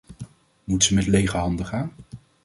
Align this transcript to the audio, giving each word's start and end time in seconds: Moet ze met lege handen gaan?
Moet 0.63 0.83
ze 0.83 0.93
met 0.93 1.07
lege 1.07 1.37
handen 1.37 1.65
gaan? 1.65 1.91